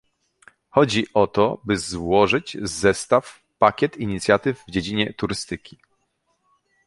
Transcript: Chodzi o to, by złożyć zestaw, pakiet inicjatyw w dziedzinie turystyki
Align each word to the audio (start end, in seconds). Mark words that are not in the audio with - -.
Chodzi 0.71 1.07
o 1.13 1.27
to, 1.27 1.61
by 1.65 1.77
złożyć 1.77 2.57
zestaw, 2.63 3.41
pakiet 3.59 3.97
inicjatyw 3.97 4.63
w 4.67 4.71
dziedzinie 4.71 5.13
turystyki 5.13 5.77